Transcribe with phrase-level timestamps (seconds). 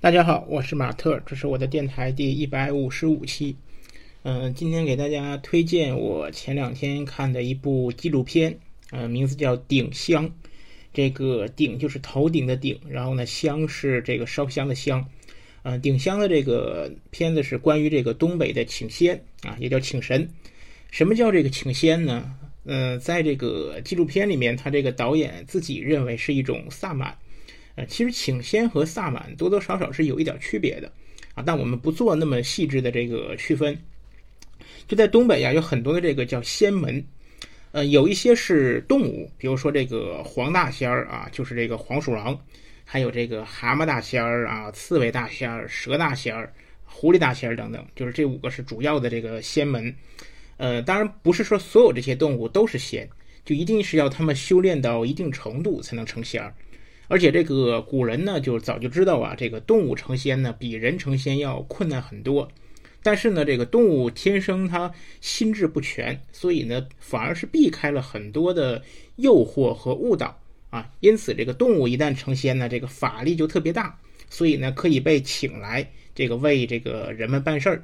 [0.00, 3.56] 大家好，我是马特，这是我的电台第一百五十五期。
[4.22, 8.56] 嗯，今天给大家推荐我前两天看的一部纪录片，
[8.92, 10.24] 呃，名字叫《顶香》。
[10.94, 15.04] 这个“顶”就是头顶的“顶”，然后呢，“香”是这个烧香的“香”。
[15.64, 20.30] 嗯，《顶香》的这个片子是关于这个东北的请仙啊，也叫请神。
[20.92, 22.32] 什么叫这个请仙呢？
[22.66, 27.18] 嗯，在这个纪录片里面，他这个导演自己认为是一种萨满。
[27.86, 30.90] 其实请仙和萨满多多少少是有一点区别的，
[31.34, 33.78] 啊，但我们不做那么细致的这个区分。
[34.86, 37.04] 就在东北呀，有很多的这个叫仙门，
[37.72, 42.38] 呃，有一些是动物，比如说这个黄大仙儿啊，就是这个黄鼠狼，
[42.84, 46.52] 还有这个蛤蟆大仙儿啊、刺猬大仙儿、蛇大仙儿、
[46.84, 49.94] 狐狸大仙儿等等，就是这五个是主要的这个仙门。
[50.56, 53.08] 呃，当然不是说所有这些动物都是仙，
[53.44, 56.52] 就一定是要他们修炼到一定程度才能成仙儿。
[57.08, 62.46] 而且这个古人呢，就早就知道啊，这个动物成仙呢，比人成仙要困难很多。
[63.02, 68.82] 但是呢，这个动物天生它心智不全，所以呢，反而是避开了很多的
[69.16, 70.90] 诱惑和误导啊。
[71.00, 73.98] 因此，这个动物一旦成仙呢，这个法力就特别大，
[74.28, 77.82] 所以呢，可以被请来这个为这个人们办事儿。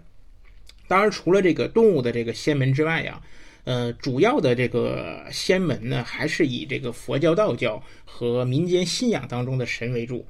[0.86, 3.22] 当然，除了这个动物的这个仙门之外呀。
[3.64, 10.26] 呃，主要的这个仙门呢，还是以这个佛教、道教和民间信仰当中的神为主，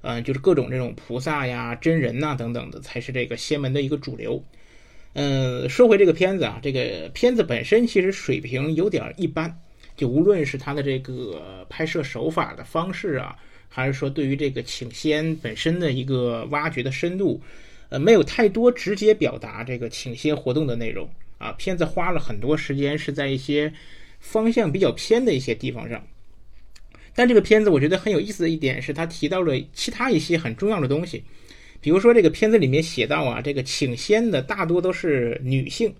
[0.00, 4.42] 呃，就是各种这种菩萨呀、真人呐等等的，才是这个仙门的一个主流。
[5.12, 9.54] 呃，说回这个片子啊，这个片子本身其实水平有点一般，
[9.94, 13.36] 就无论是它的这个拍摄手法的方式啊，
[13.68, 17.38] 还是说对于这个请仙本身的一个挖掘的深度，
[17.90, 21.06] 呃，没有太多直接表达这个请仙活动的内容。
[21.38, 23.72] 啊，片子花了很多时间是在一些
[24.20, 26.04] 方向比较偏的一些地方上，
[27.14, 31.22] 但这个片子我觉得很有意思的一点是，他提到了其他一些很重要的东西，
[31.80, 35.94] 比如说这个片子里面写到啊，这个请仙的大多都是女性，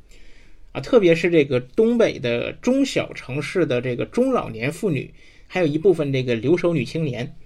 [0.72, 5.15] 啊，特别是这个东北的中小城市的这个中老年妇女，
[5.47, 7.37] 还有一部分这个留守女青年，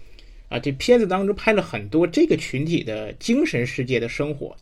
[0.48, 4.56] 啊，这片子当中拍了很多这个群体的精神世界的生活。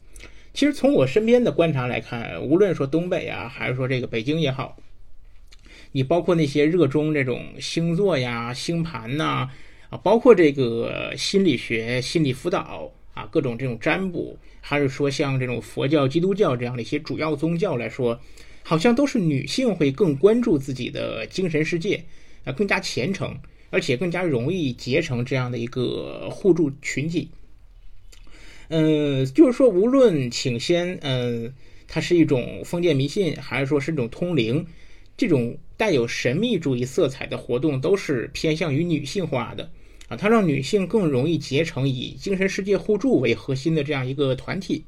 [0.53, 4.77] 其实从我身边的观察来看，无论说东北啊，还是说这个北京也好，
[5.93, 9.49] 你包括那些热衷这种星座呀、星盘呐，
[9.91, 18.21] 啊，包括这个心理学、心理辅导啊，各种这种占卜，还是说像这种佛教、基督教这样的一些主要宗教来说，
[18.65, 22.05] 好像都是女性会更关注自己的精神世界，
[22.45, 23.39] 啊，更加虔诚，
[23.71, 27.31] 而且更加容易结成这样的一个互助群体。
[28.73, 31.53] 嗯，就是说，无论请仙，嗯，
[31.89, 34.65] 它是一种封建迷信，还是说是一种通灵，
[35.17, 39.69] 这种带有神秘主义色彩的活动，都是偏向于女性化的
[40.07, 40.17] 啊。
[40.17, 44.85] 它让女性更容易结成以精神世界互助为核心的这样一个团体，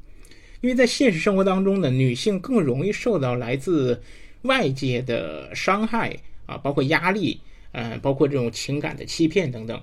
[0.61, 4.01] 因为在现实生活当中呢，女性更容易受到来自
[4.43, 6.17] 外界的伤害
[6.47, 7.41] 啊，包括压力，
[7.73, 9.83] 呃，包括这种情感的欺骗等等。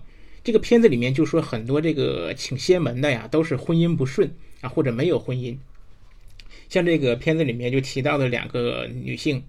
[0.50, 5.56] 这个片子里面就说很多这个请仙门的呀，都是婚姻不顺啊，或者没有婚姻。
[6.70, 9.44] 像这个片子里面就提到的两个女性，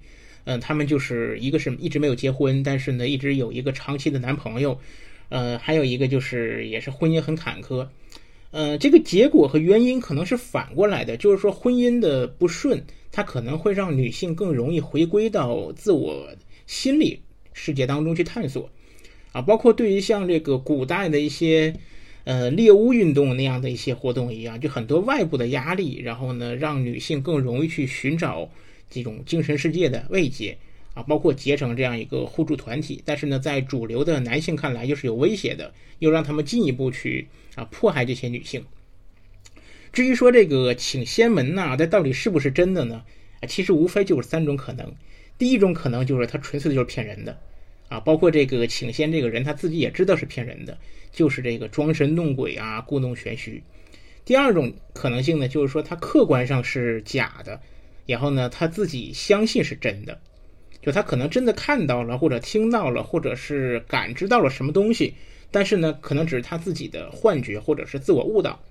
[0.45, 4.79] 嗯，她们就是一个是一直没有结婚，但是呢一直有一个长期的男朋友，
[5.31, 7.89] 呃，还有一个就是也是婚姻很坎坷，
[8.51, 16.29] 呃，这个结果和原因可能是反过来的，就是说婚姻的不顺，它可能会让女性更容易回归到自我
[16.67, 17.23] 心理
[17.55, 18.69] 世界当中去探索。
[19.33, 21.75] 啊，包括对于像这个古代的一些，
[22.25, 28.51] 呃，猎巫运动那样的一些活动一样，就很多外部的压力，然后呢，让女性更容易去寻找
[28.91, 30.59] 这种精神世界的慰藉
[30.95, 33.01] 啊，包括结成这样一个互助团体。
[33.05, 38.65] 但是呢，在主流的男性看来又是有威胁的，又让他们进一步去啊迫害这些女性。
[39.93, 43.03] 至于说这个请仙门呐，它到底是不是真的呢？
[43.41, 44.93] 啊，其实无非就是三种可能。
[45.39, 47.39] 第一种可能就是它纯粹的就是骗人的。
[47.91, 50.79] 啊，包括这个请仙这个人，他自己也知道是骗人的，
[51.11, 53.65] 就是这个装神弄鬼啊，故弄玄虚。
[54.25, 57.61] 第二种可能性呢，就是说他客观上是假的，
[58.07, 60.21] 然后呢他自己相信是真的，
[60.81, 65.15] 就他可能真的看到了，或者听到了，或者是感知到了什么东西，
[65.51, 68.63] 但是呢，可能只是他自己的幻觉或者是自我误导，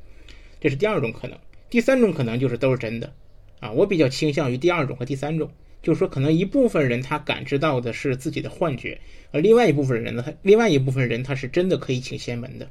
[0.61, 1.37] 这是第二种可能。
[1.69, 3.13] 第三种可能就是都是真的，
[3.59, 5.51] 啊，我比较倾向于第二种和第三种。
[5.81, 8.99] 就是说，可能一部分人他感知到的是自己的幻觉，
[9.31, 12.69] 而另外一部分人呢，他另外一部分人他是真的可以请仙门的。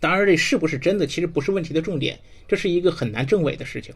[0.00, 2.18] 当然，这是不是真的，其实不是问题的重点，
[2.48, 3.94] 这是一个很难证伪的事情。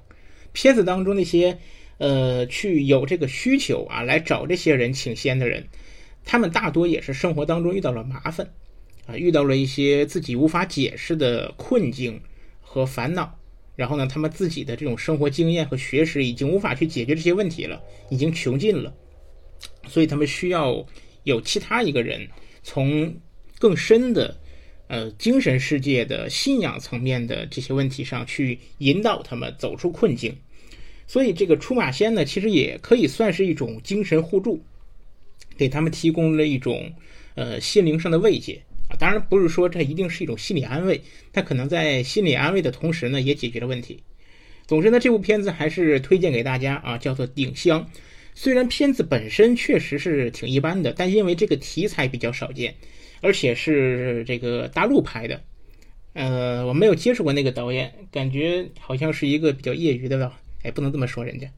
[0.52, 1.58] 片子当中那些
[1.98, 5.66] 呃去有这个需求啊来找这些人请仙的人，
[6.25, 8.49] 他们大多也是生活当中遇到了麻烦
[9.06, 12.20] 啊，遇到了一些自己无法解释的困境
[12.60, 13.35] 和烦恼，
[13.76, 17.81] 然后呢，他们自己的这种生活经验和学识已经无法去解决这些问题了，
[18.11, 18.93] 已经穷尽了，
[19.87, 20.84] 所以他们需要
[21.23, 22.26] 有其他一个人
[22.64, 23.14] 从
[23.61, 24.37] 更深的。
[24.88, 30.32] 呃，精神世界的信仰层面的这些问题上去引导他们走出困境，
[31.08, 34.62] 所以这个出马仙呢，其实也可以算是一种精神互助，
[35.56, 36.93] 给他们提供了一种
[37.34, 38.62] 呃心灵上的慰藉。
[38.98, 41.00] 当然不是说这一定是一种心理安慰，
[41.32, 44.02] 它可能在心理安慰的同时呢，也解决了问题。
[44.66, 47.82] 总之呢，这部片子还是推荐给大家啊，叫做《顶香》。
[48.34, 52.75] 虽然片子本身确实是挺一般的，但因为这个题材比较少见。
[53.22, 55.42] 而且是这个大陆拍的，
[56.12, 61.50] 呃，我没有接触过那个导演，感觉好像是一个比较业余的吧，哎，不能这么说人家，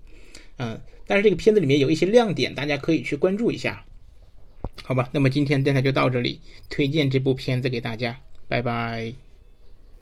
[0.58, 3.84] 嗯，但是这个片子里面有一些亮点，大家可以去关注一下，
[4.84, 5.08] 好吧？
[5.12, 6.40] 那么今天电台就到这里，
[6.70, 9.27] 推荐这部片子给大家，拜拜。